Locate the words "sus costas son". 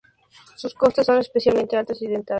0.55-1.19